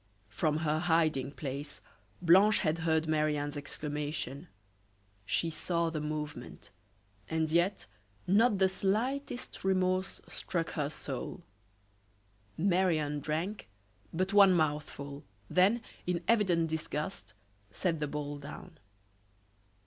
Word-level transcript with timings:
From 0.29 0.57
her 0.65 0.79
hiding 0.79 1.31
place 1.33 1.79
Blanche 2.23 2.57
had 2.61 2.79
heard 2.79 3.07
Marie 3.07 3.37
Anne's 3.37 3.55
exclamation; 3.55 4.47
she 5.27 5.51
saw 5.51 5.91
the 5.91 6.01
movement, 6.01 6.71
and 7.29 7.51
yet 7.51 7.85
not 8.25 8.57
the 8.57 8.67
slightest 8.67 9.63
remorse 9.63 10.19
struck 10.27 10.71
her 10.71 10.89
soul. 10.89 11.43
Marie 12.57 12.97
Anne 12.97 13.19
drank 13.19 13.69
but 14.11 14.33
one 14.33 14.53
mouthful, 14.55 15.23
then, 15.51 15.83
in 16.07 16.23
evident 16.27 16.67
disgust, 16.71 17.35
set 17.69 17.99
the 17.99 18.07
bowl 18.07 18.39
down. 18.39 18.79